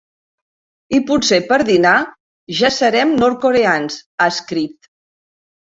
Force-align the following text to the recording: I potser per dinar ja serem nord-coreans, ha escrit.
I 0.99 1.01
potser 1.09 1.39
per 1.51 1.59
dinar 1.67 1.93
ja 2.63 2.73
serem 2.81 3.15
nord-coreans, 3.21 4.03
ha 4.19 4.33
escrit. 4.37 4.95